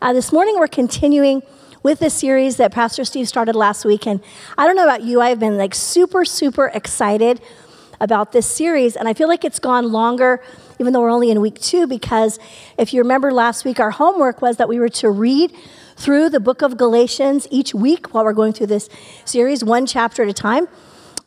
[0.00, 1.42] Uh, this morning we're continuing
[1.82, 4.06] with the series that Pastor Steve started last week.
[4.06, 4.20] And
[4.56, 7.40] I don't know about you, I've been like super, super excited
[8.00, 8.94] about this series.
[8.94, 10.40] And I feel like it's gone longer,
[10.78, 12.38] even though we're only in week two, because
[12.78, 15.52] if you remember last week, our homework was that we were to read
[15.96, 18.88] through the book of Galatians each week while we're going through this
[19.24, 20.68] series, one chapter at a time.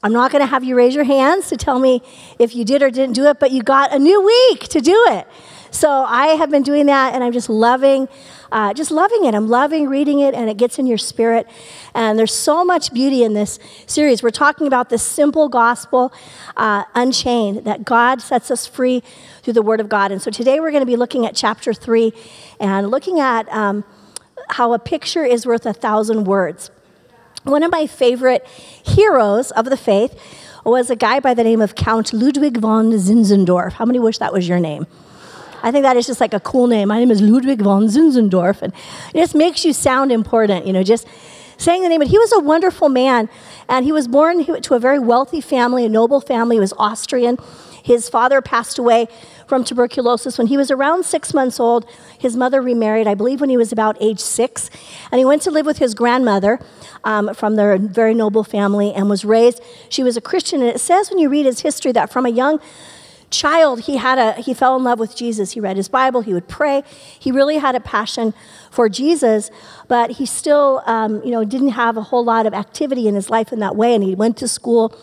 [0.01, 2.01] I'm not going to have you raise your hands to tell me
[2.39, 4.95] if you did or didn't do it, but you got a new week to do
[5.09, 5.27] it.
[5.73, 8.09] So I have been doing that, and I'm just loving,
[8.51, 9.33] uh, just loving it.
[9.33, 11.47] I'm loving reading it, and it gets in your spirit.
[11.95, 14.21] And there's so much beauty in this series.
[14.21, 16.11] We're talking about this simple gospel,
[16.57, 19.01] uh, unchained, that God sets us free
[19.43, 20.11] through the Word of God.
[20.11, 22.11] And so today we're going to be looking at chapter three
[22.59, 23.85] and looking at um,
[24.49, 26.69] how a picture is worth a thousand words.
[27.43, 30.19] One of my favorite heroes of the faith
[30.65, 33.71] was a guy by the name of Count Ludwig von Zinzendorf.
[33.73, 34.85] How many wish that was your name?
[35.63, 36.87] I think that is just like a cool name.
[36.87, 38.73] My name is Ludwig von Zinzendorf, and
[39.13, 41.07] it just makes you sound important, you know, just
[41.57, 41.99] saying the name.
[41.99, 43.29] But he was a wonderful man,
[43.69, 46.55] and he was born to a very wealthy family, a noble family.
[46.55, 47.37] He was Austrian.
[47.83, 49.07] His father passed away
[49.47, 51.85] from tuberculosis when he was around six months old.
[52.17, 54.69] His mother remarried, I believe, when he was about age six.
[55.11, 56.59] And he went to live with his grandmother
[57.03, 59.61] um, from their very noble family and was raised.
[59.89, 60.61] She was a Christian.
[60.61, 62.61] And it says when you read his history that from a young
[63.31, 66.33] child he had a he fell in love with jesus he read his bible he
[66.33, 66.83] would pray
[67.19, 68.33] he really had a passion
[68.69, 69.49] for jesus
[69.87, 73.29] but he still um, you know didn't have a whole lot of activity in his
[73.29, 74.93] life in that way and he went to school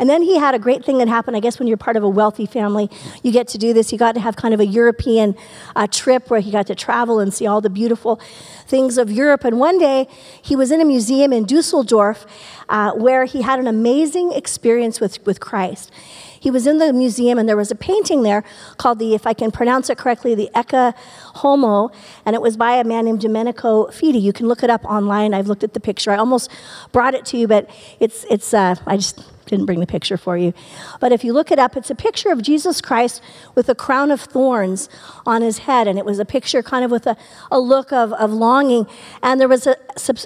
[0.00, 1.36] and then he had a great thing that happened.
[1.36, 2.88] I guess when you're part of a wealthy family,
[3.22, 3.90] you get to do this.
[3.90, 5.36] He got to have kind of a European
[5.76, 8.18] uh, trip where he got to travel and see all the beautiful
[8.66, 9.44] things of Europe.
[9.44, 10.08] And one day
[10.40, 12.24] he was in a museum in Dusseldorf
[12.70, 15.92] uh, where he had an amazing experience with, with Christ.
[16.40, 18.42] He was in the museum and there was a painting there
[18.78, 20.94] called the, if I can pronounce it correctly, the Ecce
[21.36, 21.90] Homo,
[22.24, 24.18] and it was by a man named Domenico Fiti.
[24.18, 25.34] You can look it up online.
[25.34, 26.10] I've looked at the picture.
[26.10, 26.50] I almost
[26.92, 27.68] brought it to you, but
[28.00, 30.54] it's, it's uh, I just didn't bring the picture for you.
[31.00, 33.20] But if you look it up, it's a picture of Jesus Christ
[33.54, 34.88] with a crown of thorns
[35.26, 35.88] on his head.
[35.88, 37.16] And it was a picture kind of with a,
[37.50, 38.86] a look of, of longing.
[39.22, 39.74] And there was an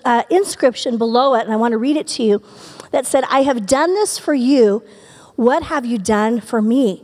[0.04, 2.42] uh, inscription below it, and I want to read it to you,
[2.92, 4.82] that said, I have done this for you.
[5.36, 7.02] What have you done for me?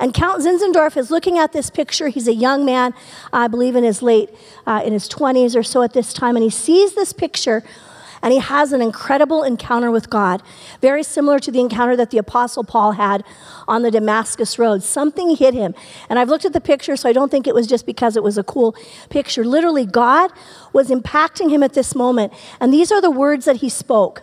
[0.00, 2.08] And Count Zinzendorf is looking at this picture.
[2.08, 2.94] He's a young man,
[3.32, 4.30] I believe in his late,
[4.66, 7.64] uh, in his 20s or so at this time, and he sees this picture
[8.22, 10.42] and he has an incredible encounter with God,
[10.80, 13.24] very similar to the encounter that the Apostle Paul had
[13.66, 14.82] on the Damascus Road.
[14.82, 15.74] Something hit him.
[16.08, 18.22] And I've looked at the picture, so I don't think it was just because it
[18.22, 18.74] was a cool
[19.08, 19.44] picture.
[19.44, 20.32] Literally, God
[20.72, 22.32] was impacting him at this moment.
[22.60, 24.22] And these are the words that he spoke.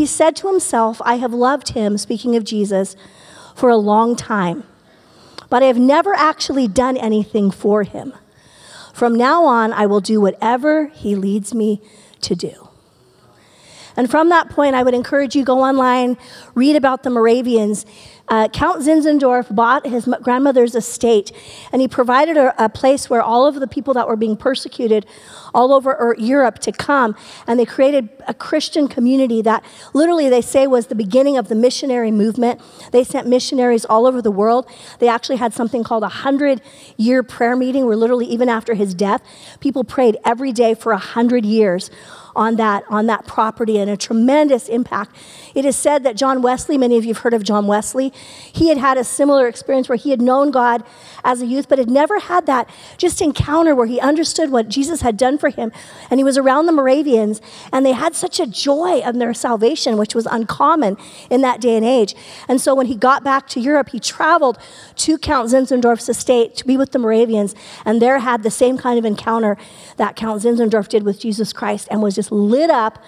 [0.00, 2.96] He said to himself, I have loved him, speaking of Jesus,
[3.54, 4.64] for a long time,
[5.50, 8.14] but I have never actually done anything for him.
[8.94, 11.82] From now on, I will do whatever he leads me
[12.22, 12.70] to do.
[13.94, 16.16] And from that point, I would encourage you go online,
[16.54, 17.84] read about the Moravians.
[18.30, 21.32] Uh, Count Zinzendorf bought his grandmother's estate,
[21.72, 25.04] and he provided a, place where all of the people that were being persecuted
[25.52, 27.16] all over Europe to come,
[27.48, 31.56] and they created a Christian community that literally they say was the beginning of the
[31.56, 32.60] missionary movement.
[32.92, 34.70] They sent missionaries all over the world.
[35.00, 36.62] They actually had something called a hundred
[36.96, 39.22] year prayer meeting, where literally even after his death,
[39.58, 41.90] people prayed every day for a hundred years
[42.34, 45.16] on that, on that property and a tremendous impact.
[45.54, 48.12] It is said that John Wesley, many of you have heard of John Wesley,
[48.52, 50.84] he had had a similar experience where he had known God
[51.24, 55.00] as a youth, but had never had that just encounter where he understood what Jesus
[55.00, 55.72] had done for him.
[56.10, 57.40] And he was around the Moravians,
[57.72, 60.96] and they had such a joy of their salvation, which was uncommon
[61.28, 62.14] in that day and age.
[62.48, 64.58] And so when he got back to Europe, he traveled
[64.96, 67.54] to Count Zinzendorf's estate to be with the Moravians,
[67.84, 69.56] and there had the same kind of encounter
[69.96, 73.02] that Count Zinzendorf did with Jesus Christ and was just lit up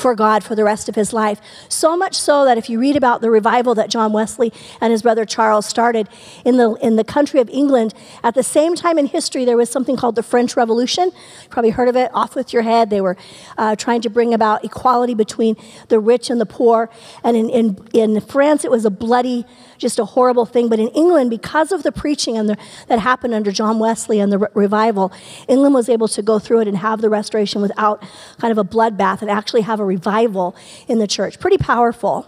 [0.00, 1.40] for God for the rest of his life.
[1.68, 5.02] So much so that if you read about the revival that John Wesley and his
[5.02, 6.08] brother Charles started
[6.44, 7.94] in the, in the country of England,
[8.24, 11.10] at the same time in history, there was something called the French Revolution.
[11.42, 12.90] You probably heard of it, off with your head.
[12.90, 13.16] They were
[13.58, 15.56] uh, trying to bring about equality between
[15.88, 16.90] the rich and the poor.
[17.22, 19.46] And in, in, in France, it was a bloody
[19.80, 20.68] just a horrible thing.
[20.68, 24.30] But in England, because of the preaching and the, that happened under John Wesley and
[24.30, 25.10] the re- revival,
[25.48, 28.04] England was able to go through it and have the restoration without
[28.38, 30.54] kind of a bloodbath and actually have a revival
[30.88, 31.38] in the church.
[31.38, 32.26] Pretty powerful.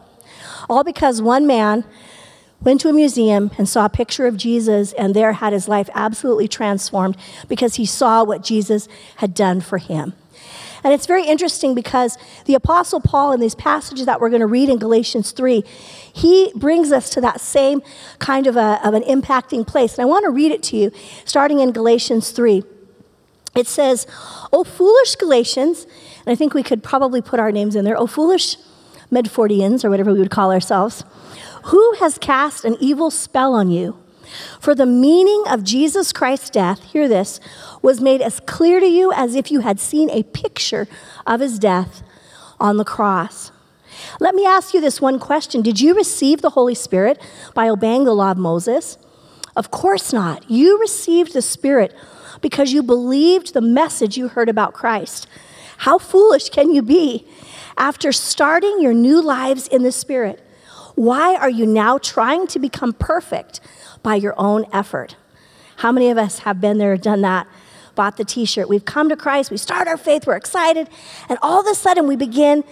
[0.69, 1.85] All because one man
[2.61, 5.89] went to a museum and saw a picture of Jesus and there had his life
[5.95, 7.17] absolutely transformed
[7.49, 10.15] because he saw what Jesus had done for him.
[10.85, 14.47] And it's very interesting because the Apostle Paul, in these passages that we're going to
[14.47, 15.63] read in Galatians 3,
[16.13, 17.83] he brings us to that same
[18.19, 19.95] kind of, a, of an impacting place.
[19.95, 20.91] And I want to read it to you,
[21.25, 22.65] starting in Galatians 3.
[23.55, 24.07] It says,
[24.53, 25.87] O foolish Galatians,
[26.25, 28.57] and I think we could probably put our names in there, O foolish
[29.11, 31.05] Medfordians, or whatever we would call ourselves,
[31.65, 33.99] who has cast an evil spell on you?
[34.61, 37.39] For the meaning of Jesus Christ's death, hear this,
[37.83, 40.89] was made as clear to you as if you had seen a picture
[41.27, 42.03] of his death
[42.59, 43.51] on the cross.
[44.21, 47.21] Let me ask you this one question Did you receive the Holy Spirit
[47.55, 48.97] by obeying the law of Moses?
[49.55, 50.51] Of course not.
[50.51, 51.95] You received the Spirit
[52.41, 55.27] because you believed the message you heard about Christ.
[55.79, 57.27] How foolish can you be
[57.77, 60.45] after starting your new lives in the Spirit?
[60.95, 63.61] Why are you now trying to become perfect
[64.03, 65.17] by your own effort?
[65.77, 67.47] How many of us have been there, done that,
[67.95, 68.69] bought the t shirt?
[68.69, 70.89] We've come to Christ, we start our faith, we're excited,
[71.29, 72.63] and all of a sudden we begin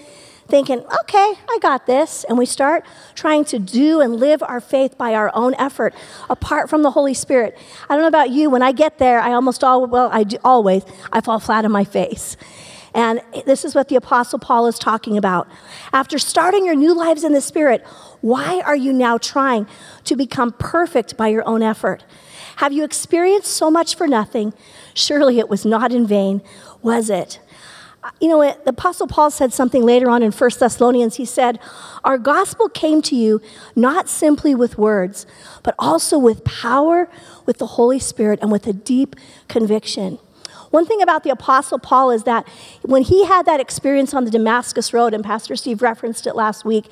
[0.50, 2.25] thinking, okay, I got this.
[2.25, 5.94] And we start trying to do and live our faith by our own effort,
[6.29, 7.56] apart from the Holy Spirit.
[7.88, 10.37] I don't know about you, when I get there, I almost all, well, I do
[10.44, 10.82] always,
[11.12, 12.37] I fall flat on my face.
[12.94, 15.48] And this is what the Apostle Paul is talking about.
[15.92, 17.84] After starting your new lives in the Spirit,
[18.20, 19.66] why are you now trying
[20.04, 22.04] to become perfect by your own effort?
[22.56, 24.52] Have you experienced so much for nothing?
[24.92, 26.42] Surely it was not in vain,
[26.82, 27.40] was it?
[28.02, 31.16] Uh, you know, the Apostle Paul said something later on in 1 Thessalonians.
[31.16, 31.58] He said,
[32.02, 33.40] Our gospel came to you
[33.76, 35.26] not simply with words,
[35.62, 37.10] but also with power,
[37.44, 39.16] with the Holy Spirit, and with a deep
[39.48, 40.19] conviction.
[40.70, 42.46] One thing about the Apostle Paul is that
[42.82, 46.64] when he had that experience on the Damascus Road, and Pastor Steve referenced it last
[46.64, 46.87] week,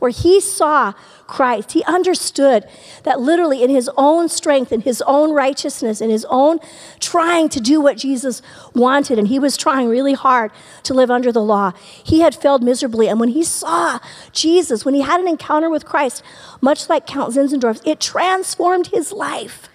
[0.00, 0.92] where he saw
[1.26, 2.68] Christ, he understood
[3.04, 6.58] that literally in his own strength, in his own righteousness, in his own
[7.00, 8.42] trying to do what Jesus
[8.74, 10.50] wanted, and he was trying really hard
[10.82, 11.72] to live under the law,
[12.04, 13.08] he had failed miserably.
[13.08, 13.98] And when he saw
[14.32, 16.22] Jesus, when he had an encounter with Christ,
[16.60, 19.70] much like Count Zinzendorf, it transformed his life.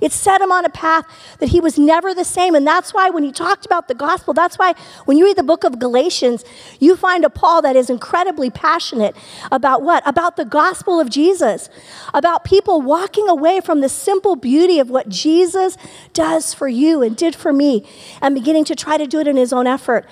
[0.00, 1.04] It set him on a path
[1.38, 2.54] that he was never the same.
[2.54, 4.74] And that's why when he talked about the gospel, that's why
[5.04, 6.44] when you read the book of Galatians,
[6.78, 9.16] you find a Paul that is incredibly passionate
[9.50, 10.02] about what?
[10.06, 11.68] About the gospel of Jesus,
[12.14, 15.76] about people walking away from the simple beauty of what Jesus
[16.12, 17.86] does for you and did for me
[18.20, 20.06] and beginning to try to do it in his own effort.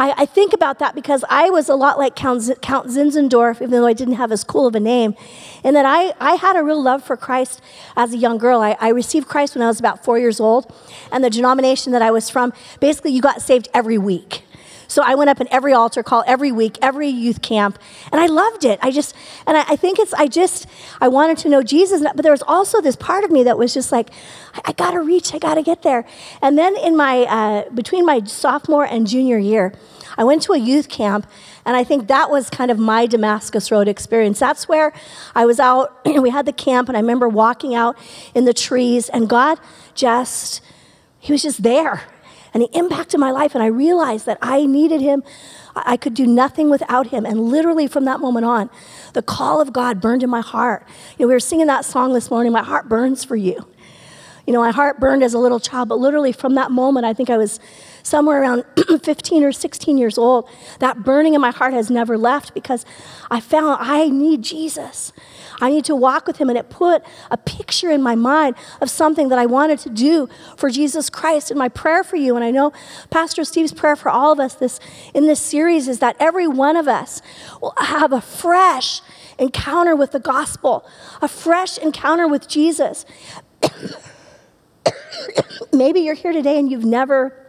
[0.00, 3.56] I, I, think about that because I was a lot like Count, Z- Count Zinzendorf,
[3.56, 5.14] even though I didn't have as cool of a name,
[5.62, 7.60] and that I, I had a real love for Christ
[7.96, 8.62] as a young girl.
[8.62, 10.72] I, I received Christ when I was about four years old,
[11.12, 14.42] and the denomination that I was from, basically, you got saved every week.
[14.90, 17.78] So I went up in every altar call every week, every youth camp,
[18.10, 18.80] and I loved it.
[18.82, 19.14] I just,
[19.46, 20.66] and I, I, think it's, I just,
[21.00, 23.72] I wanted to know Jesus, but there was also this part of me that was
[23.72, 24.10] just like,
[24.52, 26.04] I, I gotta reach, I gotta get there.
[26.42, 29.72] And then in my, uh, between my sophomore and junior year,
[30.18, 31.30] I went to a youth camp,
[31.64, 34.40] and I think that was kind of my Damascus Road experience.
[34.40, 34.92] That's where
[35.36, 37.96] I was out, we had the camp, and I remember walking out
[38.34, 39.60] in the trees, and God
[39.94, 40.60] just,
[41.20, 42.02] He was just there.
[42.52, 45.22] And He impacted my life, and I realized that I needed Him.
[45.76, 47.24] I could do nothing without him.
[47.24, 48.70] And literally from that moment on,
[49.12, 50.84] the call of God burned in my heart.
[51.18, 53.66] You know, we were singing that song this morning, My Heart Burns for You.
[54.46, 57.12] You know, my heart burned as a little child, but literally from that moment, I
[57.12, 57.60] think I was
[58.02, 58.64] somewhere around
[59.02, 60.48] 15 or 16 years old.
[60.80, 62.84] That burning in my heart has never left because
[63.30, 65.12] I found I need Jesus.
[65.60, 66.48] I need to walk with him.
[66.48, 70.28] And it put a picture in my mind of something that I wanted to do
[70.56, 71.50] for Jesus Christ.
[71.50, 72.72] And my prayer for you, and I know
[73.10, 74.80] Pastor Steve's prayer for all of us this,
[75.14, 77.22] in this series, is that every one of us
[77.60, 79.00] will have a fresh
[79.38, 80.86] encounter with the gospel,
[81.22, 83.04] a fresh encounter with Jesus.
[85.72, 87.39] Maybe you're here today and you've never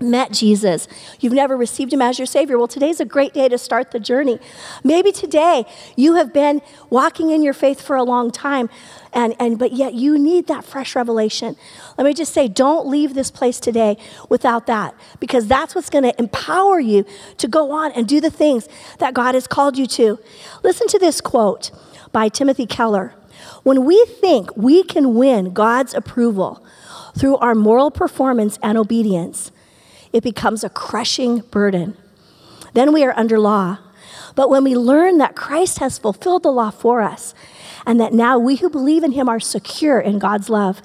[0.00, 0.86] met Jesus,
[1.20, 2.56] you've never received him as your Savior.
[2.58, 4.38] Well, today's a great day to start the journey.
[4.84, 5.64] Maybe today
[5.96, 8.70] you have been walking in your faith for a long time,
[9.12, 11.56] and, and but yet you need that fresh revelation.
[11.96, 13.96] Let me just say, don't leave this place today
[14.28, 17.04] without that, because that's what's going to empower you
[17.38, 20.18] to go on and do the things that God has called you to.
[20.62, 21.70] Listen to this quote
[22.12, 23.14] by Timothy Keller.
[23.62, 26.64] When we think we can win God's approval,
[27.16, 29.50] through our moral performance and obedience,
[30.12, 31.96] it becomes a crushing burden.
[32.74, 33.78] Then we are under law.
[34.34, 37.34] But when we learn that Christ has fulfilled the law for us,
[37.86, 40.82] and that now we who believe in him are secure in God's love,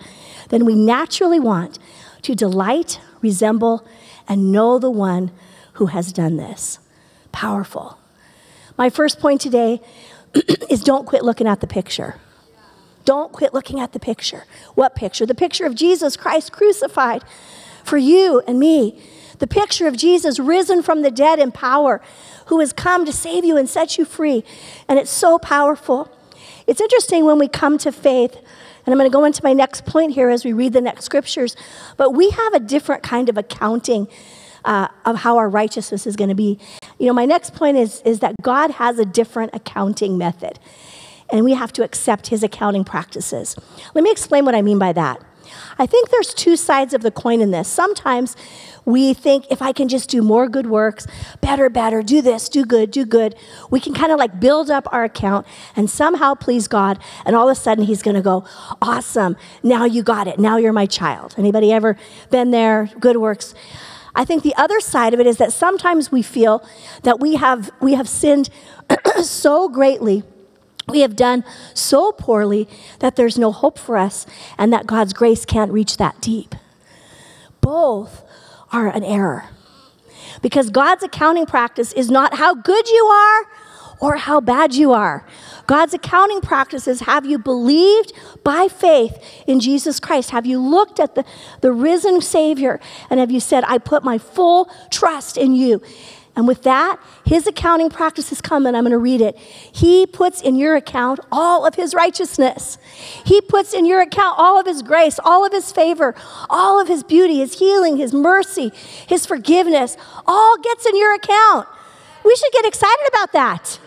[0.49, 1.77] then we naturally want
[2.23, 3.85] to delight, resemble,
[4.27, 5.31] and know the one
[5.73, 6.79] who has done this.
[7.31, 7.97] Powerful.
[8.77, 9.81] My first point today
[10.69, 12.15] is don't quit looking at the picture.
[13.05, 14.45] Don't quit looking at the picture.
[14.75, 15.25] What picture?
[15.25, 17.23] The picture of Jesus Christ crucified
[17.83, 19.01] for you and me.
[19.39, 22.01] The picture of Jesus risen from the dead in power,
[22.47, 24.43] who has come to save you and set you free.
[24.87, 26.11] And it's so powerful.
[26.67, 28.37] It's interesting when we come to faith
[28.85, 31.05] And I'm going to go into my next point here as we read the next
[31.05, 31.55] scriptures.
[31.95, 34.07] But we have a different kind of accounting
[34.65, 36.59] uh, of how our righteousness is going to be.
[36.99, 40.59] You know, my next point is, is that God has a different accounting method,
[41.29, 43.55] and we have to accept his accounting practices.
[43.93, 45.21] Let me explain what I mean by that.
[45.77, 47.67] I think there's two sides of the coin in this.
[47.67, 48.35] Sometimes
[48.85, 51.07] we think if I can just do more good works,
[51.41, 53.35] better, better, do this, do good, do good,
[53.69, 57.49] we can kind of like build up our account and somehow please God, and all
[57.49, 58.45] of a sudden He's going to go,
[58.81, 61.35] awesome, now you got it, now you're my child.
[61.37, 61.97] Anybody ever
[62.29, 62.89] been there?
[62.99, 63.53] Good works.
[64.15, 66.63] I think the other side of it is that sometimes we feel
[67.01, 68.49] that we have, we have sinned
[69.23, 70.23] so greatly,
[70.87, 72.67] we have done so poorly
[72.99, 74.25] that there's no hope for us
[74.57, 76.55] and that God's grace can't reach that deep.
[77.61, 78.23] Both
[78.71, 79.45] are an error.
[80.41, 83.45] Because God's accounting practice is not how good you are
[83.99, 85.25] or how bad you are.
[85.65, 88.11] God's accounting practices have you believed
[88.43, 90.31] by faith in Jesus Christ?
[90.31, 91.23] Have you looked at the,
[91.61, 95.81] the risen Savior and have you said, I put my full trust in you?
[96.35, 99.37] And with that, his accounting practices come, and I'm going to read it.
[99.37, 102.79] He puts in your account all of his righteousness.
[103.23, 106.15] He puts in your account all of his grace, all of his favor,
[106.49, 108.71] all of his beauty, his healing, his mercy,
[109.07, 111.67] his forgiveness, all gets in your account.
[112.25, 113.79] We should get excited about that.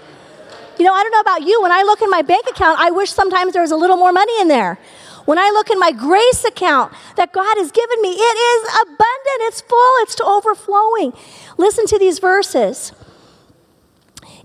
[0.79, 1.63] You know, I don't know about you.
[1.63, 4.13] When I look in my bank account, I wish sometimes there was a little more
[4.13, 4.79] money in there.
[5.27, 9.41] When I look in my grace account that God has given me, it is abundant,
[9.41, 11.13] it's full, it's to overflowing.
[11.59, 12.93] Listen to these verses.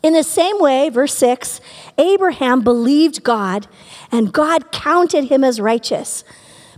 [0.04, 1.62] In the same way, verse 6,
[2.00, 3.68] Abraham believed God,
[4.12, 6.24] and God counted him as righteous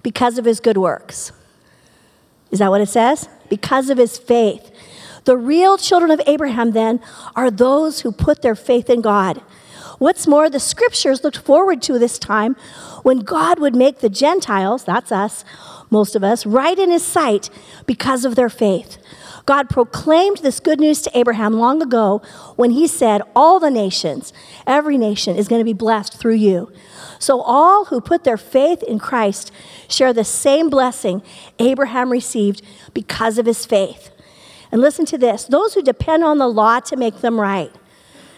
[0.04, 1.32] because of his good works.
[2.52, 3.30] Is that what it says?
[3.50, 4.70] Because of his faith.
[5.24, 7.00] The real children of Abraham, then,
[7.36, 9.42] are those who put their faith in God.
[10.00, 12.56] What's more, the scriptures looked forward to this time
[13.04, 15.46] when God would make the Gentiles, that's us,
[15.90, 17.50] most of us, right in his sight
[17.86, 18.98] because of their faith.
[19.46, 22.22] God proclaimed this good news to Abraham long ago
[22.56, 24.32] when he said, All the nations,
[24.66, 26.72] every nation is going to be blessed through you.
[27.20, 29.52] So all who put their faith in Christ
[29.88, 31.22] share the same blessing
[31.60, 32.62] Abraham received
[32.94, 34.12] because of his faith.
[34.72, 37.72] And listen to this those who depend on the law to make them right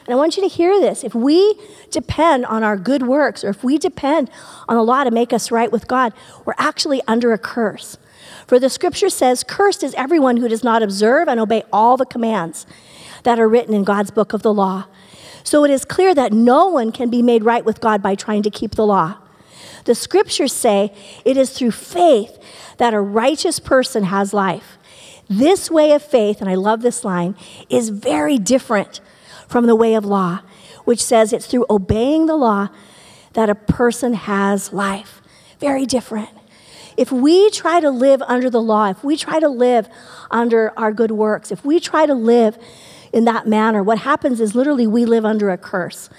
[0.05, 1.03] and I want you to hear this.
[1.03, 1.59] If we
[1.89, 4.29] depend on our good works, or if we depend
[4.69, 6.13] on the law to make us right with God,
[6.45, 7.97] we're actually under a curse.
[8.45, 12.05] For the scripture says, Cursed is everyone who does not observe and obey all the
[12.05, 12.67] commands
[13.23, 14.85] that are written in God's book of the law.
[15.43, 18.43] So it is clear that no one can be made right with God by trying
[18.43, 19.17] to keep the law.
[19.85, 20.93] The scriptures say
[21.23, 22.37] it is through faith
[22.77, 24.77] that a righteous person has life.
[25.27, 27.35] This way of faith, and I love this line,
[27.69, 29.01] is very different
[29.47, 30.41] from the way of law,
[30.85, 32.69] which says it's through obeying the law
[33.33, 35.21] that a person has life.
[35.59, 36.29] Very different.
[36.97, 39.89] If we try to live under the law, if we try to live
[40.31, 42.57] under our good works, if we try to live
[43.11, 46.09] in that manner, what happens is literally we live under a curse.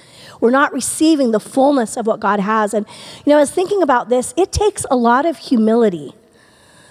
[0.41, 2.75] We're not receiving the fullness of what God has.
[2.75, 2.87] And,
[3.25, 6.15] you know, I was thinking about this, it takes a lot of humility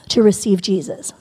[0.09, 1.13] to receive Jesus.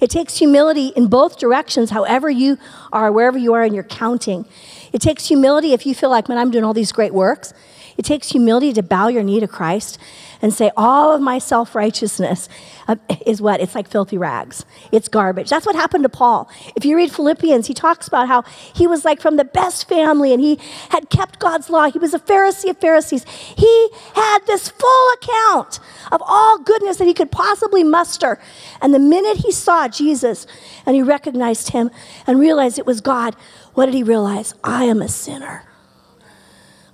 [0.00, 2.58] It takes humility in both directions, however you
[2.92, 4.46] are, wherever you are, and you're counting.
[4.92, 7.52] It takes humility if you feel like, man, I'm doing all these great works.
[7.96, 9.98] It takes humility to bow your knee to Christ
[10.40, 12.48] and say, All of my self righteousness
[12.86, 13.60] uh, is what?
[13.60, 14.64] It's like filthy rags.
[14.92, 15.50] It's garbage.
[15.50, 16.50] That's what happened to Paul.
[16.76, 18.42] If you read Philippians, he talks about how
[18.74, 20.58] he was like from the best family and he
[20.90, 21.90] had kept God's law.
[21.90, 23.24] He was a Pharisee of Pharisees.
[23.24, 25.80] He had this full account
[26.12, 28.40] of all goodness that he could possibly muster.
[28.80, 30.46] And the minute he saw Jesus
[30.86, 31.90] and he recognized him
[32.26, 33.34] and realized it was God,
[33.74, 34.54] what did he realize?
[34.64, 35.67] I am a sinner.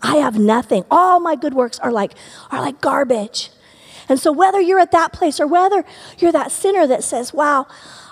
[0.05, 0.85] I have nothing.
[0.91, 2.13] All my good works are like,
[2.51, 3.51] are like garbage.
[4.07, 5.83] And so, whether you're at that place or whether
[6.19, 7.67] you're that sinner that says, Wow,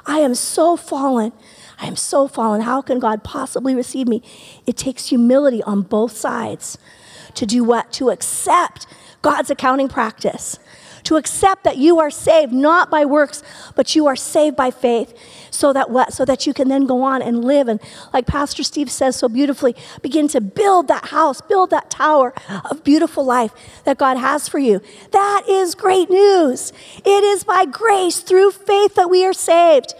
[0.06, 1.32] I am so fallen,
[1.78, 4.22] I am so fallen, how can God possibly receive me?
[4.66, 6.78] It takes humility on both sides
[7.34, 7.92] to do what?
[7.92, 8.86] To accept
[9.20, 10.58] God's accounting practice
[11.04, 13.42] to accept that you are saved not by works,
[13.74, 15.16] but you are saved by faith.
[15.50, 16.12] So that what?
[16.12, 17.80] So that you can then go on and live and,
[18.12, 22.32] like Pastor Steve says so beautifully, begin to build that house, build that tower
[22.70, 23.52] of beautiful life
[23.84, 24.80] that God has for you.
[25.10, 26.72] That is great news.
[27.04, 29.94] It is by grace through faith that we are saved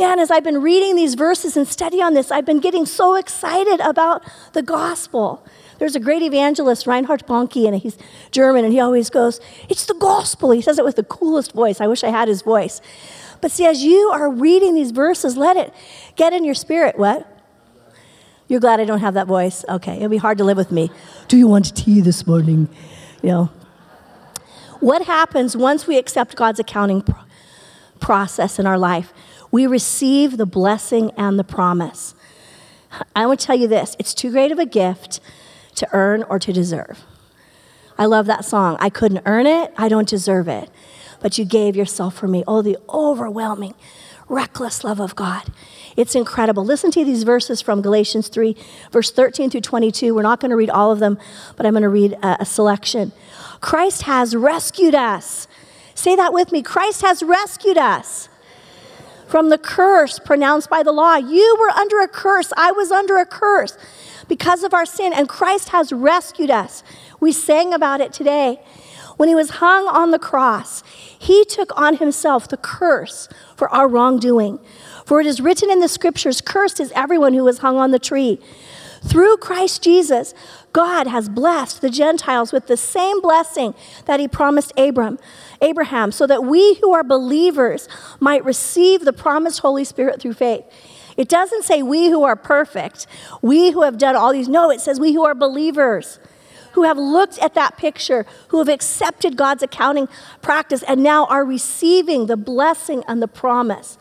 [0.00, 3.16] man, as I've been reading these verses and study on this, I've been getting so
[3.16, 4.22] excited about
[4.54, 5.44] the gospel.
[5.80, 7.96] There's a great evangelist, Reinhard Bonnke, and he's
[8.30, 10.50] German, and he always goes, It's the gospel.
[10.50, 11.80] He says it with the coolest voice.
[11.80, 12.82] I wish I had his voice.
[13.40, 15.72] But see, as you are reading these verses, let it
[16.16, 16.98] get in your spirit.
[16.98, 17.26] What?
[18.46, 19.64] You're glad I don't have that voice?
[19.70, 20.90] Okay, it'll be hard to live with me.
[21.28, 22.68] Do you want tea this morning?
[23.22, 23.50] you know.
[24.80, 27.22] What happens once we accept God's accounting pro-
[28.00, 29.14] process in our life?
[29.50, 32.14] We receive the blessing and the promise.
[33.16, 35.20] I want to tell you this it's too great of a gift
[35.80, 37.04] to earn or to deserve.
[37.98, 38.78] I love that song.
[38.80, 40.70] I couldn't earn it, I don't deserve it.
[41.20, 42.42] But you gave yourself for me.
[42.46, 43.74] Oh, the overwhelming,
[44.26, 45.52] reckless love of God.
[45.96, 46.64] It's incredible.
[46.64, 48.56] Listen to these verses from Galatians 3,
[48.90, 50.14] verse 13 through 22.
[50.14, 51.18] We're not going to read all of them,
[51.56, 53.12] but I'm going to read a, a selection.
[53.60, 55.46] Christ has rescued us.
[55.94, 56.62] Say that with me.
[56.62, 58.29] Christ has rescued us
[59.30, 61.14] from the curse pronounced by the law.
[61.14, 62.52] You were under a curse.
[62.56, 63.78] I was under a curse
[64.26, 66.82] because of our sin, and Christ has rescued us.
[67.20, 68.60] We sang about it today.
[69.16, 70.82] When he was hung on the cross,
[71.18, 74.58] he took on himself the curse for our wrongdoing.
[75.04, 77.98] For it is written in the scriptures, Cursed is everyone who is hung on the
[77.98, 78.40] tree.
[79.02, 80.34] Through Christ Jesus,
[80.72, 85.18] God has blessed the Gentiles with the same blessing that he promised Abram,
[85.62, 87.88] Abraham, so that we who are believers
[88.20, 90.64] might receive the promised Holy Spirit through faith.
[91.16, 93.06] It doesn't say we who are perfect,
[93.42, 94.48] we who have done all these.
[94.48, 96.18] No, it says we who are believers,
[96.72, 100.08] who have looked at that picture, who have accepted God's accounting
[100.40, 103.98] practice, and now are receiving the blessing and the promise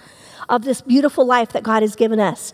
[0.50, 2.54] of this beautiful life that God has given us.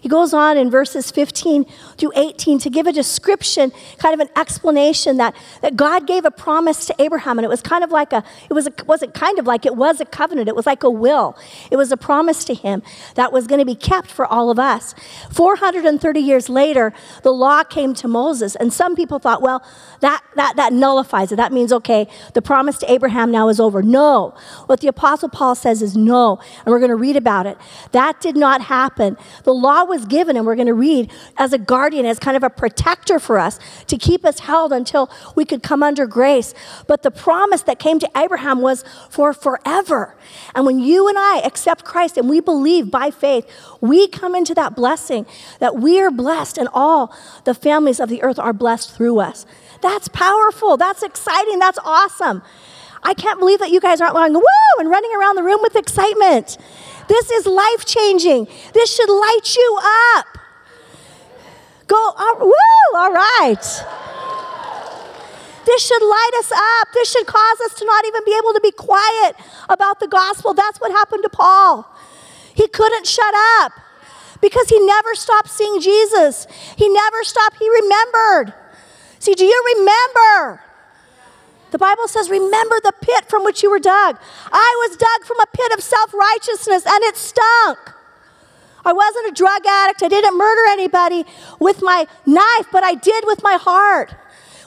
[0.00, 1.64] He goes on in verses 15
[1.98, 6.30] through 18 to give a description, kind of an explanation that, that God gave a
[6.30, 7.38] promise to Abraham.
[7.38, 9.76] And it was kind of like a, it was a, wasn't kind of like, it
[9.76, 10.48] was a covenant.
[10.48, 11.36] It was like a will.
[11.70, 12.82] It was a promise to him
[13.14, 14.94] that was going to be kept for all of us.
[15.30, 16.92] 430 years later,
[17.22, 18.56] the law came to Moses.
[18.56, 19.62] And some people thought, well,
[20.00, 21.36] that, that, that nullifies it.
[21.36, 23.82] That means, okay, the promise to Abraham now is over.
[23.82, 24.34] No.
[24.66, 26.40] What the Apostle Paul says is no.
[26.64, 27.58] And we're going to read about it.
[27.92, 29.18] That did not happen.
[29.44, 32.42] The law was given, and we're going to read, as a guardian, as kind of
[32.42, 36.54] a protector for us to keep us held until we could come under grace.
[36.86, 40.16] But the promise that came to Abraham was for forever.
[40.54, 43.46] And when you and I accept Christ and we believe by faith,
[43.82, 45.26] we come into that blessing
[45.58, 49.44] that we are blessed and all the families of the earth are blessed through us.
[49.82, 50.76] That's powerful.
[50.76, 51.58] That's exciting.
[51.58, 52.42] That's awesome.
[53.02, 54.42] I can't believe that you guys aren't going, woo,
[54.78, 56.58] and running around the room with excitement.
[57.08, 58.46] This is life changing.
[58.72, 59.78] This should light you
[60.16, 60.26] up.
[61.86, 63.84] Go, uh, woo, all right.
[65.66, 66.88] This should light us up.
[66.94, 69.36] This should cause us to not even be able to be quiet
[69.68, 70.54] about the gospel.
[70.54, 71.86] That's what happened to Paul.
[72.54, 73.72] He couldn't shut up
[74.40, 76.46] because he never stopped seeing Jesus.
[76.76, 78.54] He never stopped, he remembered.
[79.18, 80.62] See, do you remember?
[81.70, 84.18] The Bible says, Remember the pit from which you were dug.
[84.52, 87.78] I was dug from a pit of self righteousness and it stunk.
[88.84, 90.02] I wasn't a drug addict.
[90.02, 91.24] I didn't murder anybody
[91.58, 94.14] with my knife, but I did with my heart,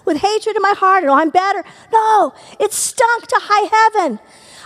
[0.06, 1.04] with hatred in my heart.
[1.04, 1.63] And oh, I'm better.
[1.92, 4.20] No, it stunk to high heaven.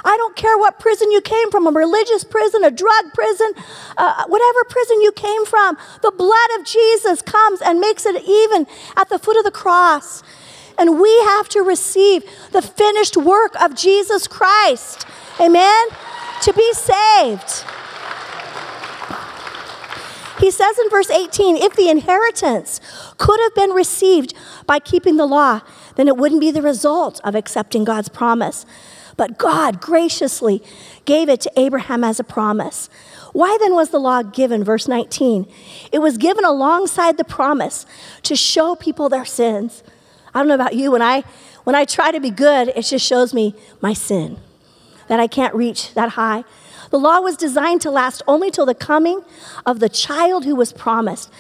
[0.06, 3.52] I don't care what prison you came from a religious prison, a drug prison,
[3.98, 5.78] uh, whatever prison you came from.
[6.02, 10.24] The blood of Jesus comes and makes it even at the foot of the cross.
[10.78, 15.06] And we have to receive the finished work of Jesus Christ.
[15.40, 15.88] Amen?
[16.44, 17.64] To be saved.
[20.40, 22.80] He says in verse 18 if the inheritance
[23.18, 24.34] could have been received
[24.68, 25.62] by keeping the law,
[25.96, 28.66] then it wouldn't be the result of accepting God's promise.
[29.16, 30.64] But God graciously
[31.06, 32.88] gave it to Abraham as a promise.
[33.34, 34.64] Why then was the law given?
[34.64, 35.48] Verse 19.
[35.92, 37.88] It was given alongside the promise
[38.24, 39.84] to show people their sins.
[40.34, 41.24] I don't know about you, when I,
[41.64, 44.38] when I try to be good, it just shows me my sin,
[45.08, 46.44] that I can't reach that high.
[46.90, 49.22] The law was designed to last only till the coming
[49.66, 51.32] of the child who was promised.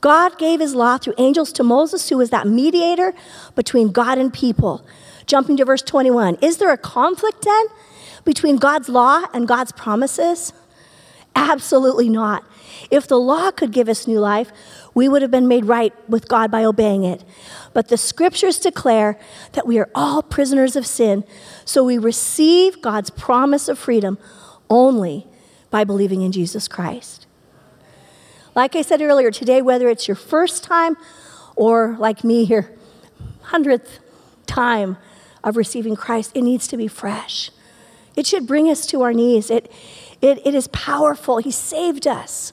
[0.00, 3.14] God gave his law through angels to Moses, who was that mediator
[3.54, 4.84] between God and people.
[5.26, 6.38] Jumping to verse 21.
[6.42, 7.66] Is there a conflict then
[8.24, 10.52] between God's law and God's promises?
[11.34, 12.44] Absolutely not.
[12.90, 14.52] If the law could give us new life,
[14.94, 17.24] we would have been made right with God by obeying it.
[17.72, 19.18] But the scriptures declare
[19.52, 21.24] that we are all prisoners of sin,
[21.64, 24.18] so we receive God's promise of freedom
[24.68, 25.26] only
[25.70, 27.26] by believing in Jesus Christ.
[28.54, 30.96] Like I said earlier, today, whether it's your first time
[31.56, 32.76] or like me here,
[33.42, 33.98] hundredth
[34.46, 34.98] time
[35.42, 37.50] of receiving Christ, it needs to be fresh.
[38.14, 39.50] It should bring us to our knees.
[39.50, 39.72] It,
[40.20, 41.38] it, it is powerful.
[41.38, 42.52] He saved us.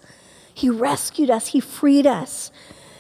[0.60, 2.52] He rescued us, He freed us.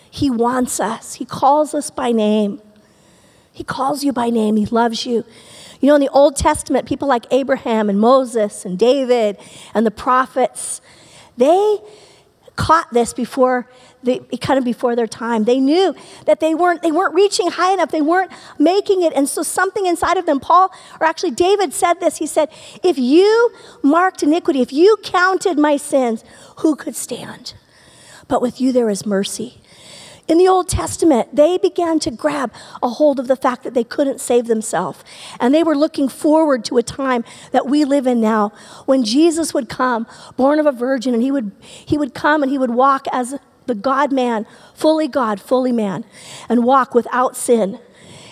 [0.09, 2.61] He wants us, He calls us by name.
[3.51, 5.25] He calls you by name, He loves you.
[5.81, 9.37] You know, in the Old Testament, people like Abraham and Moses and David
[9.73, 10.79] and the prophets,
[11.35, 11.79] they
[12.55, 13.69] caught this before
[14.03, 15.43] they, kind of before their time.
[15.43, 17.91] They knew that they weren't, they weren't reaching high enough.
[17.91, 19.13] They weren't making it.
[19.13, 22.17] And so something inside of them, Paul, or actually David said this.
[22.17, 22.49] He said,
[22.83, 23.51] if you
[23.83, 26.23] marked iniquity, if you counted my sins,
[26.57, 27.53] who could stand?
[28.27, 29.61] But with you there is mercy.
[30.29, 33.83] In the Old Testament, they began to grab a hold of the fact that they
[33.83, 35.03] couldn't save themselves.
[35.39, 38.51] And they were looking forward to a time that we live in now
[38.85, 40.05] when Jesus would come,
[40.37, 43.39] born of a virgin, and he would, he would come and he would walk as
[43.69, 46.03] the God man, fully God, fully man,
[46.49, 47.79] and walk without sin.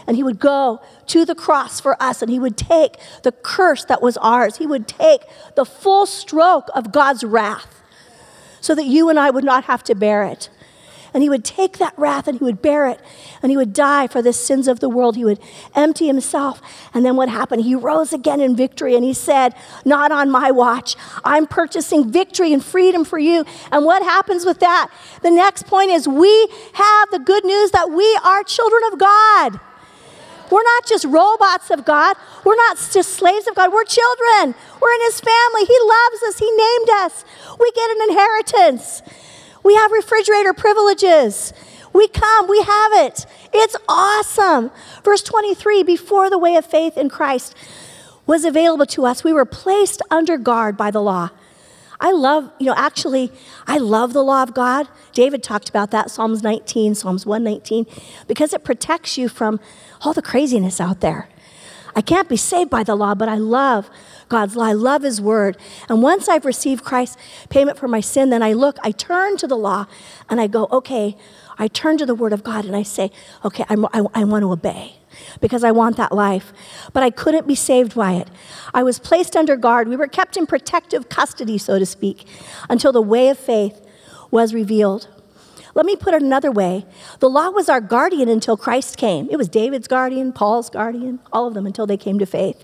[0.07, 3.85] And he would go to the cross for us and he would take the curse
[3.85, 4.57] that was ours.
[4.57, 5.21] He would take
[5.55, 7.83] the full stroke of God's wrath
[8.61, 10.49] so that you and I would not have to bear it.
[11.17, 13.01] And he would take that wrath and he would bear it
[13.41, 15.15] and he would die for the sins of the world.
[15.15, 15.39] He would
[15.73, 16.61] empty himself.
[16.93, 17.63] And then what happened?
[17.63, 20.95] He rose again in victory and he said, Not on my watch.
[21.23, 23.45] I'm purchasing victory and freedom for you.
[23.71, 24.91] And what happens with that?
[25.23, 29.59] The next point is we have the good news that we are children of God.
[30.51, 32.15] We're not just robots of God.
[32.45, 33.73] We're not just slaves of God.
[33.73, 34.53] We're children.
[34.79, 35.65] We're in His family.
[35.65, 36.37] He loves us.
[36.37, 37.25] He named us.
[37.59, 39.01] We get an inheritance.
[39.67, 41.51] We have refrigerator privileges.
[41.91, 43.25] We come, we have it.
[43.51, 44.71] It's awesome.
[45.03, 47.53] Verse 23 before the way of faith in Christ
[48.25, 51.31] was available to us, we were placed under guard by the law.
[51.99, 53.29] I love, you know, actually,
[53.65, 54.87] I love the law of God.
[55.11, 57.87] David talked about that, Psalms 19, Psalms 119,
[58.25, 59.59] because it protects you from
[59.99, 61.27] all the craziness out there.
[61.93, 63.89] I can't be saved by the law, but I love
[64.29, 64.65] God's law.
[64.65, 65.57] I love His word.
[65.89, 67.17] And once I've received Christ's
[67.49, 69.85] payment for my sin, then I look, I turn to the law
[70.29, 71.17] and I go, okay,
[71.57, 73.11] I turn to the word of God and I say,
[73.43, 74.97] okay, I'm, I, I want to obey
[75.41, 76.53] because I want that life.
[76.93, 78.29] But I couldn't be saved by it.
[78.73, 79.87] I was placed under guard.
[79.87, 82.27] We were kept in protective custody, so to speak,
[82.69, 83.81] until the way of faith
[84.29, 85.07] was revealed.
[85.73, 86.85] Let me put it another way
[87.19, 89.29] the law was our guardian until Christ came.
[89.29, 92.63] It was David's guardian, Paul's guardian, all of them until they came to faith.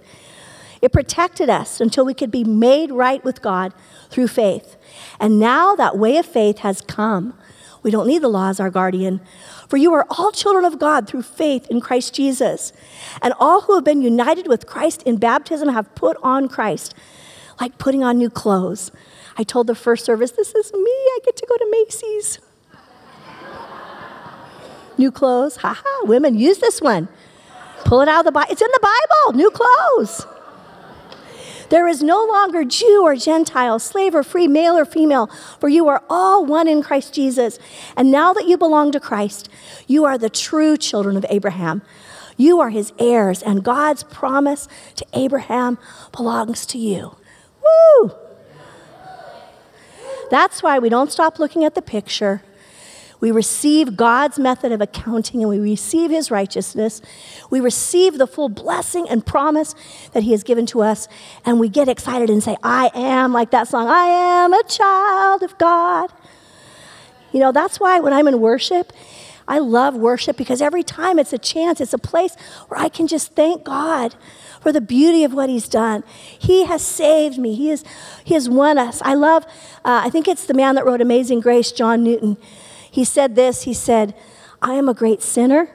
[0.83, 3.73] It protected us until we could be made right with God
[4.09, 4.75] through faith.
[5.17, 7.35] And now that way of faith has come.
[7.83, 9.21] We don't need the law as our guardian.
[9.69, 12.73] For you are all children of God through faith in Christ Jesus.
[13.21, 16.93] And all who have been united with Christ in baptism have put on Christ,
[17.61, 18.91] like putting on new clothes.
[19.37, 20.81] I told the first service, This is me.
[20.81, 22.39] I get to go to Macy's.
[24.97, 25.55] new clothes.
[25.55, 25.99] Ha ha.
[26.03, 27.07] Women, use this one.
[27.85, 28.51] Pull it out of the Bible.
[28.51, 29.37] It's in the Bible.
[29.37, 30.27] New clothes.
[31.73, 35.25] There is no longer Jew or Gentile, slave or free, male or female,
[35.59, 37.57] for you are all one in Christ Jesus.
[37.97, 39.49] And now that you belong to Christ,
[39.88, 41.81] you are the true children of Abraham.
[42.38, 45.79] You are his heirs, and God's promise to Abraham
[46.15, 47.17] belongs to you.
[47.63, 48.12] Woo!
[50.29, 52.43] That's why we don't stop looking at the picture.
[53.23, 57.01] We receive God's method of accounting and we receive his righteousness.
[57.49, 59.75] We receive the full blessing and promise
[60.12, 61.07] that he has given to us.
[61.45, 65.41] And we get excited and say, I am, like that song, I am a child
[65.41, 66.12] of God.
[67.31, 68.91] You know, that's why when I'm in worship,
[69.47, 72.36] I love worship because every time it's a chance, it's a place
[72.67, 74.15] where I can just thank God
[74.59, 76.03] for the beauty of what He's done.
[76.38, 77.55] He has saved me.
[77.55, 77.86] He has,
[78.25, 79.01] he has won us.
[79.01, 79.45] I love,
[79.86, 82.36] uh, I think it's the man that wrote Amazing Grace, John Newton.
[82.93, 84.13] He said this He said,
[84.62, 85.67] I am a great sinner,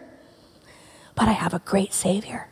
[1.17, 2.47] but I have a great Savior.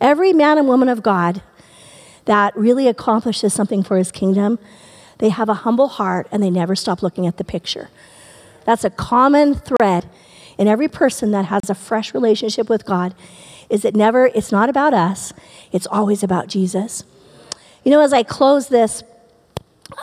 [0.00, 1.42] Every man and woman of God
[2.26, 4.60] that really accomplishes something for his kingdom,
[5.18, 7.88] they have a humble heart and they never stop looking at the picture.
[8.64, 10.08] That's a common thread
[10.56, 13.12] in every person that has a fresh relationship with God
[13.68, 15.32] is it never it's not about us,
[15.72, 17.02] it's always about Jesus.
[17.82, 19.02] You know, as I close this,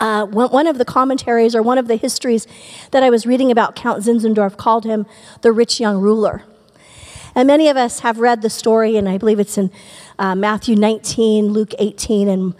[0.00, 2.46] uh, one of the commentaries or one of the histories
[2.90, 5.06] that I was reading about Count Zinzendorf called him
[5.42, 6.42] the rich young ruler.
[7.34, 9.70] And many of us have read the story, and I believe it's in
[10.18, 12.54] uh, Matthew 19, Luke 18, and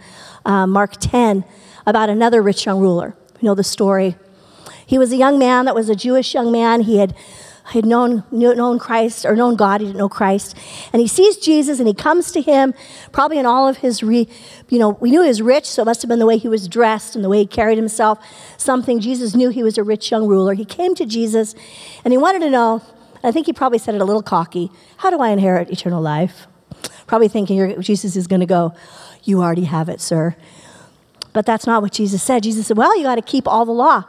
[0.45, 1.45] uh, Mark 10
[1.85, 3.15] about another rich young ruler.
[3.41, 4.15] You know the story.
[4.85, 6.81] He was a young man that was a Jewish young man.
[6.81, 7.15] He had
[7.71, 10.55] had known, known Christ or known God, he didn't know Christ.
[10.93, 12.73] And he sees Jesus and he comes to him,
[13.11, 14.27] probably in all of his, re,
[14.69, 16.47] you know, we knew he was rich, so it must have been the way he
[16.47, 18.19] was dressed and the way he carried himself,
[18.57, 18.99] something.
[18.99, 20.53] Jesus knew he was a rich young ruler.
[20.53, 21.55] He came to Jesus
[22.03, 22.81] and he wanted to know,
[23.23, 26.47] I think he probably said it a little cocky, how do I inherit eternal life?
[27.07, 28.73] Probably thinking Jesus is going to go,
[29.23, 30.35] You already have it, sir.
[31.33, 32.43] But that's not what Jesus said.
[32.43, 34.05] Jesus said, Well, you got to keep all the law.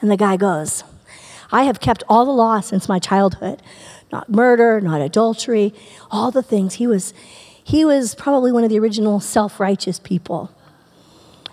[0.00, 0.82] And the guy goes,
[1.54, 3.62] I have kept all the law since my childhood
[4.14, 5.74] not murder, not adultery,
[6.08, 6.74] all the things.
[6.74, 7.12] He was,
[7.62, 10.52] he was probably one of the original self righteous people.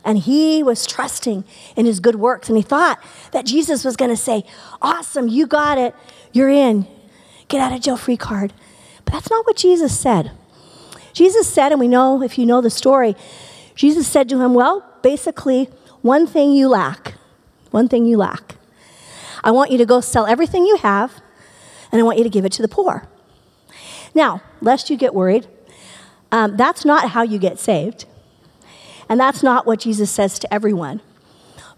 [0.05, 1.43] And he was trusting
[1.75, 2.49] in his good works.
[2.49, 4.43] And he thought that Jesus was going to say,
[4.81, 5.95] Awesome, you got it.
[6.31, 6.87] You're in.
[7.47, 8.53] Get out of jail free card.
[9.05, 10.31] But that's not what Jesus said.
[11.13, 13.15] Jesus said, and we know if you know the story,
[13.75, 15.67] Jesus said to him, Well, basically,
[16.01, 17.15] one thing you lack.
[17.71, 18.55] One thing you lack.
[19.43, 21.21] I want you to go sell everything you have,
[21.91, 23.07] and I want you to give it to the poor.
[24.13, 25.47] Now, lest you get worried,
[26.31, 28.05] um, that's not how you get saved.
[29.09, 31.01] And that's not what Jesus says to everyone.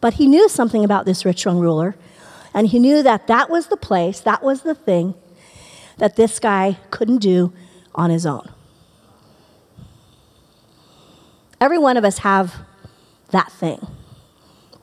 [0.01, 1.95] But he knew something about this rich young ruler,
[2.53, 5.15] and he knew that that was the place, that was the thing
[5.97, 7.53] that this guy couldn't do
[7.95, 8.49] on his own.
[11.61, 12.55] Every one of us have
[13.31, 13.87] that thing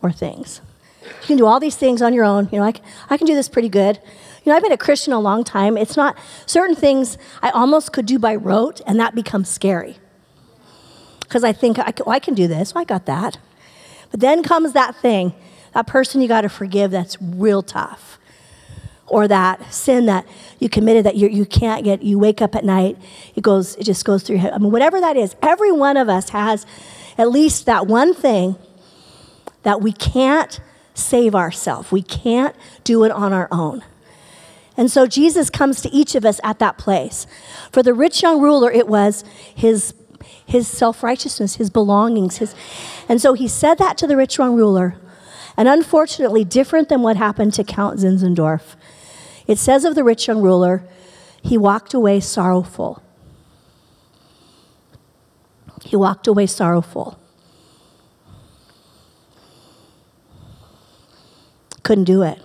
[0.03, 0.61] or things.
[1.03, 2.49] You can do all these things on your own.
[2.53, 4.01] You know, I can, I can do this pretty good.
[4.45, 5.77] You know, I've been a Christian a long time.
[5.77, 9.97] It's not certain things I almost could do by rote, and that becomes scary
[11.31, 12.75] because I think I can, well, oh, I can do this.
[12.75, 13.39] Well, I got that.
[14.11, 15.33] But then comes that thing,
[15.75, 18.19] that person you got to forgive that's real tough.
[19.07, 20.27] Or that sin that
[20.59, 22.97] you committed that you, you can't get, you wake up at night,
[23.37, 24.53] it goes, it just goes through your head.
[24.53, 26.67] I mean, whatever that is, every one of us has
[27.17, 28.57] at least that one thing
[29.63, 30.61] that we can't
[30.95, 31.93] save ourselves.
[31.93, 33.83] We can't do it on our own.
[34.77, 37.27] And so Jesus comes to each of us at that place.
[37.71, 39.25] For the rich young ruler, it was
[39.55, 39.95] his
[40.47, 42.39] his self righteousness, his belongings.
[42.39, 42.55] His,
[43.09, 44.97] and so he said that to the rich young ruler.
[45.57, 48.75] And unfortunately, different than what happened to Count Zinzendorf,
[49.47, 50.83] it says of the rich young ruler,
[51.43, 53.03] he walked away sorrowful.
[55.85, 57.20] He walked away sorrowful.
[61.83, 62.41] Couldn't do it.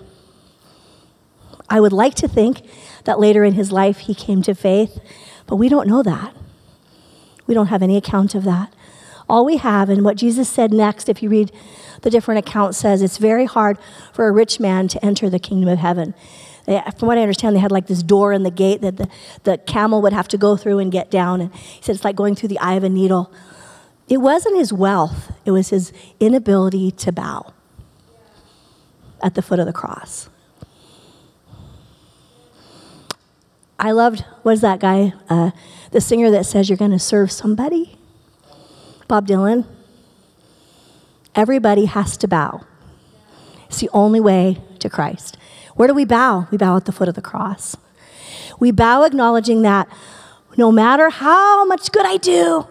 [1.69, 2.61] I would like to think
[3.05, 4.99] that later in his life he came to faith,
[5.47, 6.35] but we don't know that.
[7.47, 8.73] We don't have any account of that.
[9.27, 11.51] All we have, and what Jesus said next, if you read
[12.01, 13.77] the different accounts, says it's very hard
[14.13, 16.13] for a rich man to enter the kingdom of heaven.
[16.65, 19.09] They, from what I understand, they had like this door in the gate that the,
[19.43, 21.41] the camel would have to go through and get down.
[21.41, 23.31] And he said it's like going through the eye of a needle.
[24.07, 27.54] It wasn't his wealth, it was his inability to bow
[29.21, 30.29] at the foot of the cross.
[33.77, 35.13] I loved, what is that guy?
[35.29, 35.51] Uh,
[35.91, 37.97] the singer that says you're going to serve somebody?
[39.07, 39.65] Bob Dylan.
[41.35, 42.65] Everybody has to bow.
[43.67, 45.37] It's the only way to Christ.
[45.75, 46.47] Where do we bow?
[46.51, 47.75] We bow at the foot of the cross.
[48.59, 49.89] We bow acknowledging that
[50.55, 52.67] no matter how much good I do,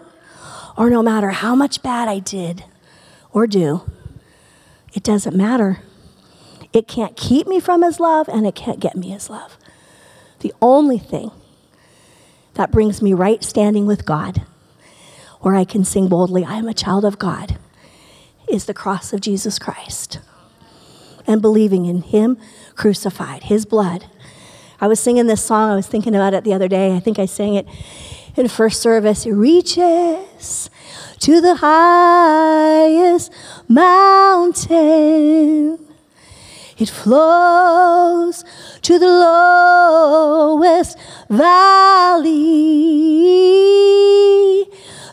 [0.75, 2.65] or no matter how much bad I did
[3.31, 3.89] or do,
[4.93, 5.79] it doesn't matter.
[6.75, 9.57] It can't keep me from His love, and it can't get me His love.
[10.39, 11.31] The only thing
[12.55, 14.43] that brings me right standing with God,
[15.39, 17.57] where I can sing boldly, I am a child of God,
[18.49, 20.19] is the cross of Jesus Christ
[21.25, 22.37] and believing in Him
[22.75, 24.07] crucified, His blood.
[24.81, 26.93] I was singing this song, I was thinking about it the other day.
[26.93, 27.65] I think I sang it
[28.35, 29.25] in first service.
[29.25, 30.69] It reaches
[31.19, 33.31] to the highest
[33.69, 35.15] mountain
[36.77, 38.43] it flows
[38.81, 40.97] to the lowest
[41.29, 42.35] valley.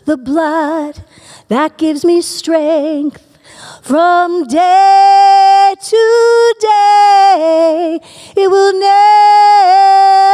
[0.05, 1.05] The blood
[1.48, 3.25] that gives me strength
[3.83, 8.01] from day to day,
[8.37, 8.72] it will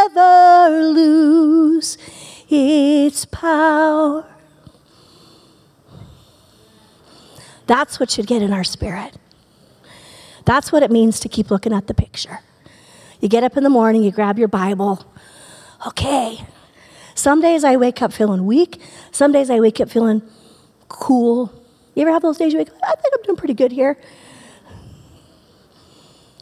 [0.07, 1.99] never lose
[2.49, 4.25] its power.
[7.67, 9.15] That's what should get in our spirit.
[10.49, 12.41] That's what it means to keep looking at the picture.
[13.21, 15.05] You get up in the morning, you grab your Bible.
[15.87, 16.43] Okay.
[17.15, 18.81] Some days I wake up feeling weak.
[19.13, 20.23] Some days I wake up feeling
[20.89, 21.53] cool.
[21.95, 23.99] You ever have those days you wake up, I think I'm doing pretty good here.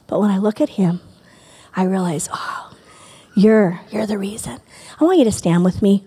[0.06, 1.00] But when I look at him,
[1.74, 2.76] I realize, oh,
[3.34, 4.60] you're, you're the reason.
[5.00, 6.04] I want you to stand with me.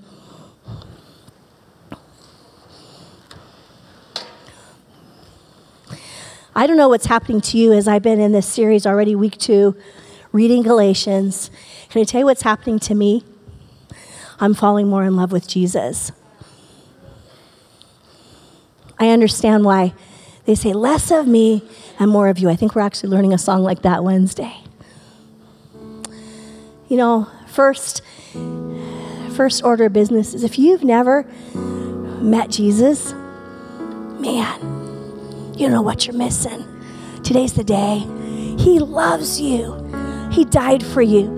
[6.59, 9.37] I don't know what's happening to you as I've been in this series already, week
[9.37, 9.77] two,
[10.33, 11.49] reading Galatians.
[11.89, 13.23] Can I tell you what's happening to me?
[14.41, 16.11] I'm falling more in love with Jesus.
[18.99, 19.93] I understand why
[20.43, 21.63] they say less of me
[21.97, 22.49] and more of you.
[22.49, 24.57] I think we're actually learning a song like that Wednesday.
[26.89, 28.01] You know, first
[29.33, 31.23] first order of business is if you've never
[32.21, 33.13] met Jesus,
[34.19, 34.78] man,
[35.59, 36.65] you don't know what you're missing.
[37.21, 37.99] Today's the day.
[38.57, 39.75] He loves you,
[40.31, 41.37] He died for you.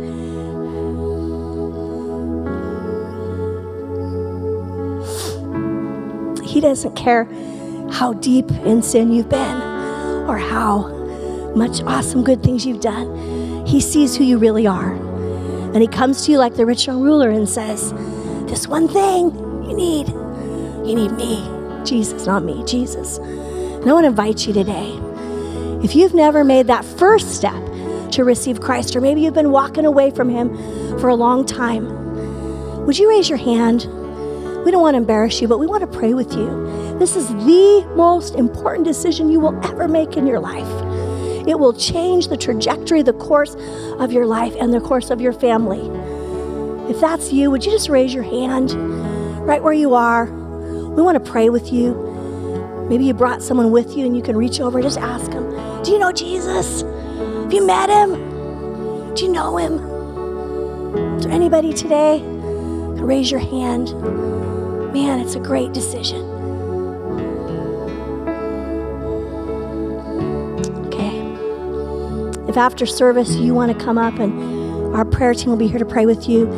[6.45, 7.23] He doesn't care
[7.91, 9.61] how deep in sin you've been
[10.29, 10.89] or how
[11.55, 13.65] much awesome good things you've done.
[13.65, 14.93] He sees who you really are.
[15.73, 17.91] And he comes to you like the rich young ruler and says,
[18.47, 19.31] This one thing
[19.67, 20.09] you need,
[20.87, 21.43] you need me.
[21.85, 23.19] Jesus, not me, Jesus.
[23.81, 24.95] And I want to invite you today.
[25.83, 27.59] If you've never made that first step
[28.11, 30.55] to receive Christ, or maybe you've been walking away from him
[30.99, 33.87] for a long time, would you raise your hand?
[34.63, 36.97] We don't want to embarrass you, but we want to pray with you.
[36.99, 40.67] This is the most important decision you will ever make in your life.
[41.47, 43.55] It will change the trajectory, the course
[43.97, 45.81] of your life, and the course of your family.
[46.91, 48.73] If that's you, would you just raise your hand
[49.47, 50.25] right where you are?
[50.25, 52.10] We want to pray with you.
[52.91, 55.49] Maybe you brought someone with you and you can reach over and just ask them,
[55.81, 56.81] Do you know Jesus?
[56.81, 59.13] Have you met him?
[59.13, 59.75] Do you know him?
[61.15, 62.21] Is there anybody today?
[62.21, 63.93] Raise your hand.
[64.91, 66.19] Man, it's a great decision.
[70.87, 71.21] Okay.
[72.49, 75.79] If after service you want to come up and our prayer team will be here
[75.79, 76.51] to pray with you.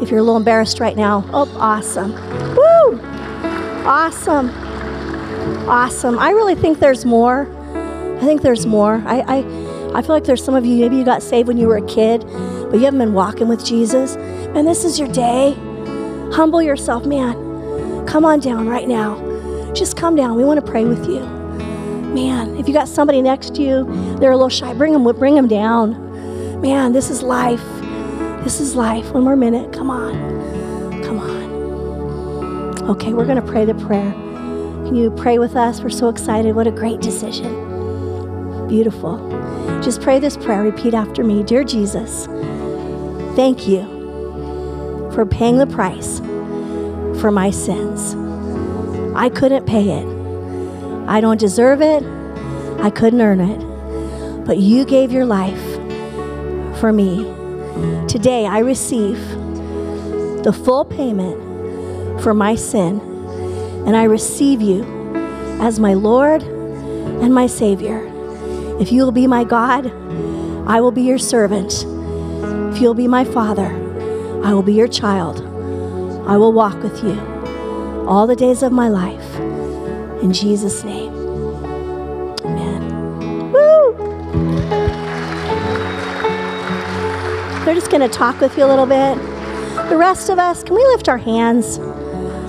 [0.00, 2.14] If you're a little embarrassed right now, oh, awesome.
[2.56, 3.02] Woo!
[3.86, 4.63] Awesome.
[5.68, 6.18] Awesome.
[6.18, 7.48] I really think there's more.
[8.16, 9.02] I think there's more.
[9.06, 9.38] I, I,
[9.94, 11.86] I feel like there's some of you, maybe you got saved when you were a
[11.86, 14.16] kid, but you haven't been walking with Jesus.
[14.16, 15.54] And this is your day.
[16.32, 18.06] Humble yourself, man.
[18.06, 19.20] Come on down right now.
[19.72, 20.36] Just come down.
[20.36, 21.20] We want to pray with you.
[21.20, 23.84] Man, if you got somebody next to you,
[24.18, 26.60] they're a little shy, bring them, bring them down.
[26.60, 27.64] Man, this is life.
[28.44, 29.12] This is life.
[29.12, 29.72] One more minute.
[29.72, 31.02] Come on.
[31.02, 32.90] Come on.
[32.90, 34.14] Okay, we're going to pray the prayer.
[34.86, 35.80] Can you pray with us?
[35.80, 36.54] We're so excited.
[36.54, 38.68] What a great decision.
[38.68, 39.18] Beautiful.
[39.82, 40.62] Just pray this prayer.
[40.62, 42.26] Repeat after me Dear Jesus,
[43.34, 43.82] thank you
[45.14, 46.18] for paying the price
[47.20, 48.14] for my sins.
[49.16, 51.08] I couldn't pay it.
[51.08, 52.02] I don't deserve it.
[52.80, 54.44] I couldn't earn it.
[54.44, 55.62] But you gave your life
[56.78, 57.24] for me.
[58.08, 59.18] Today I receive
[60.44, 63.00] the full payment for my sin,
[63.86, 64.84] and I receive you
[65.60, 68.10] as my Lord and my Savior.
[68.80, 69.86] If you will be my God,
[70.66, 71.84] I will be your servant.
[72.74, 73.66] If you'll be my Father,
[74.44, 75.40] I will be your child.
[76.26, 77.20] I will walk with you
[78.08, 79.38] all the days of my life.
[80.22, 81.12] In Jesus' name.
[82.44, 83.52] Amen.
[83.52, 83.94] Woo!
[87.64, 89.16] They're just going to talk with you a little bit.
[89.88, 91.78] The rest of us, can we lift our hands?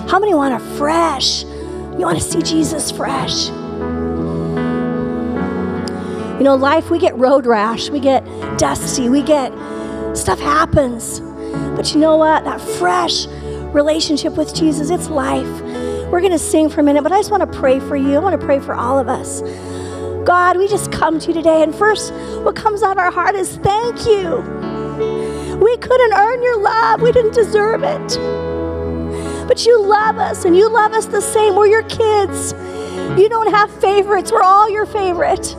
[0.08, 1.44] How many want a fresh?
[1.44, 3.48] You want to see Jesus fresh?
[6.38, 8.24] You know, life, we get road rash, we get
[8.60, 9.52] dusty, we get
[10.16, 11.22] stuff happens.
[11.76, 12.44] But you know what?
[12.44, 13.26] That fresh
[13.74, 15.62] relationship with Jesus, it's life.
[16.12, 18.16] We're going to sing for a minute, but I just want to pray for you.
[18.16, 19.42] I want to pray for all of us.
[20.24, 22.14] God, we just come to you today, and first,
[22.44, 24.38] what comes out of our heart is thank you.
[25.60, 28.45] We couldn't earn your love, we didn't deserve it.
[29.48, 31.56] But you love us, and you love us the same.
[31.56, 32.54] We're your kids.
[33.20, 35.56] You don't have favorites, we're all your favorite.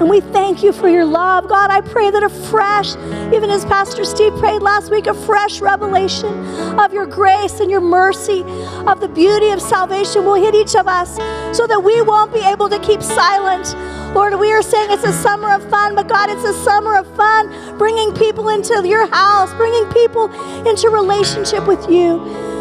[0.00, 1.48] And we thank you for your love.
[1.48, 2.96] God, I pray that a fresh,
[3.32, 7.80] even as Pastor Steve prayed last week, a fresh revelation of your grace and your
[7.80, 8.42] mercy,
[8.86, 11.16] of the beauty of salvation will hit each of us
[11.56, 13.74] so that we won't be able to keep silent.
[14.14, 17.06] Lord, we are saying it's a summer of fun, but God, it's a summer of
[17.16, 20.30] fun bringing people into your house, bringing people
[20.66, 22.53] into relationship with you.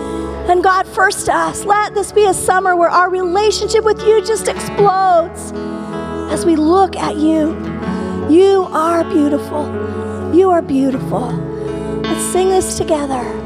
[0.50, 4.24] And God, first to us, let this be a summer where our relationship with you
[4.24, 5.52] just explodes
[6.32, 7.54] as we look at you.
[8.30, 9.66] You are beautiful.
[10.34, 11.32] You are beautiful.
[12.02, 13.43] Let's sing this together.